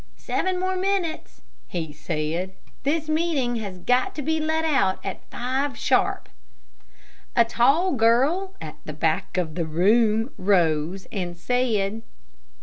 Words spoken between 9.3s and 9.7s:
of the